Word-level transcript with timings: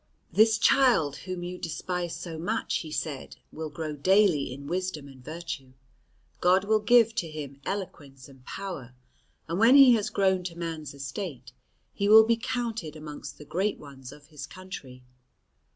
"This 0.31 0.57
child 0.57 1.17
whom 1.29 1.43
you 1.43 1.59
despise 1.59 2.15
so 2.15 2.39
much," 2.39 2.77
he 2.77 2.91
said, 2.91 3.35
"will 3.51 3.69
grow 3.69 3.93
daily 3.95 4.51
in 4.51 4.65
wisdom 4.65 5.07
and 5.07 5.23
virtue; 5.23 5.73
God 6.39 6.63
will 6.63 6.79
give 6.79 7.13
to 7.13 7.29
him 7.29 7.61
eloquence 7.67 8.27
and 8.27 8.43
power; 8.43 8.95
and 9.47 9.59
when 9.59 9.75
he 9.75 9.93
has 9.93 10.09
grown 10.09 10.43
to 10.45 10.57
man's 10.57 10.95
estate 10.95 11.51
he 11.93 12.09
will 12.09 12.25
be 12.25 12.35
counted 12.35 12.95
amongst 12.95 13.37
the 13.37 13.45
great 13.45 13.77
ones 13.77 14.11
of 14.11 14.29
his 14.29 14.47
country." 14.47 15.03